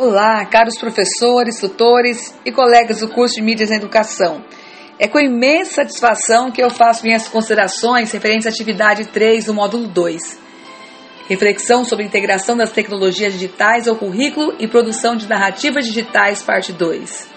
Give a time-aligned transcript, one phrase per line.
[0.00, 4.44] Olá, caros professores, tutores e colegas do curso de Mídias em Educação.
[4.96, 9.88] É com imensa satisfação que eu faço minhas considerações referentes à atividade 3 do módulo
[9.88, 10.38] 2.
[11.28, 16.72] Reflexão sobre a integração das tecnologias digitais ao currículo e produção de narrativas digitais, parte
[16.72, 17.28] 2.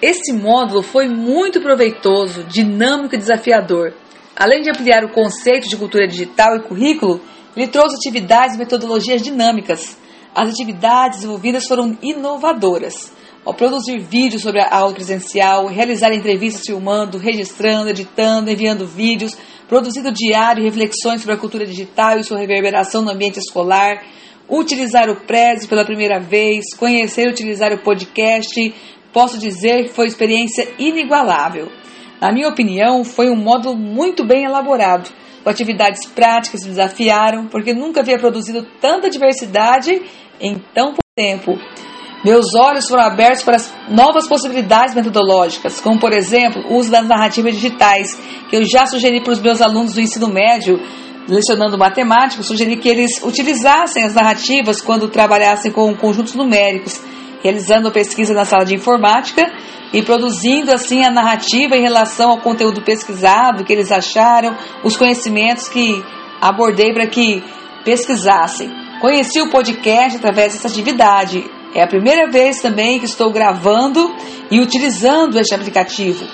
[0.00, 3.94] Esse módulo foi muito proveitoso, dinâmico e desafiador.
[4.36, 7.20] Além de ampliar o conceito de cultura digital e currículo,
[7.56, 10.03] ele trouxe atividades e metodologias dinâmicas
[10.34, 13.12] as atividades desenvolvidas foram inovadoras.
[13.44, 19.36] Ao produzir vídeos sobre a aula presencial, realizar entrevistas filmando, registrando, editando, enviando vídeos,
[19.68, 24.02] produzindo diário reflexões sobre a cultura digital e sua reverberação no ambiente escolar,
[24.48, 28.74] utilizar o Prezi pela primeira vez, conhecer e utilizar o podcast,
[29.12, 31.70] posso dizer que foi experiência inigualável.
[32.20, 35.10] Na minha opinião, foi um módulo muito bem elaborado,
[35.44, 40.00] com atividades práticas que desafiaram, porque nunca havia produzido tanta diversidade
[40.40, 41.52] em tão pouco tempo.
[42.24, 47.06] Meus olhos foram abertos para as novas possibilidades metodológicas, como, por exemplo, o uso das
[47.06, 48.18] narrativas digitais,
[48.48, 50.80] que eu já sugeri para os meus alunos do ensino médio,
[51.28, 56.98] lecionando matemática, sugeri que eles utilizassem as narrativas quando trabalhassem com conjuntos numéricos,
[57.44, 59.46] realizando pesquisa na sala de informática
[59.92, 65.68] e produzindo assim a narrativa em relação ao conteúdo pesquisado, que eles acharam, os conhecimentos
[65.68, 66.02] que
[66.40, 67.44] abordei para que
[67.84, 68.70] pesquisassem.
[68.98, 71.44] Conheci o podcast através dessa atividade.
[71.74, 74.14] É a primeira vez também que estou gravando
[74.50, 76.24] e utilizando este aplicativo.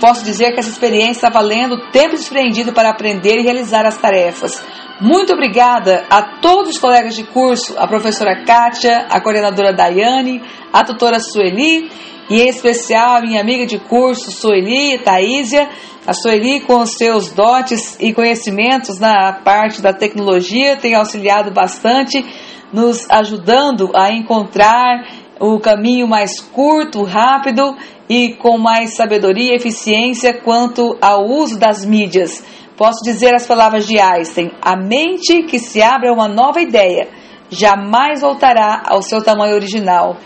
[0.00, 3.96] Posso dizer que essa experiência está valendo o tempo desprendido para aprender e realizar as
[3.96, 4.62] tarefas.
[5.00, 10.84] Muito obrigada a todos os colegas de curso, a professora Kátia, a coordenadora Daiane, a
[10.84, 11.90] tutora Sueli
[12.30, 15.68] e em especial a minha amiga de curso Sueli Thaísia,
[16.06, 22.24] a Sueli, com seus dotes e conhecimentos na parte da tecnologia, tem auxiliado bastante,
[22.72, 25.06] nos ajudando a encontrar
[25.40, 27.76] o caminho mais curto, rápido
[28.08, 32.44] e com mais sabedoria e eficiência quanto ao uso das mídias.
[32.76, 37.08] Posso dizer as palavras de Einstein: a mente que se abre a uma nova ideia
[37.50, 40.16] jamais voltará ao seu tamanho original.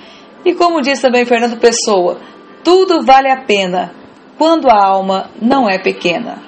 [0.44, 2.18] E como diz também Fernando Pessoa,
[2.64, 3.92] tudo vale a pena
[4.36, 6.47] quando a alma não é pequena.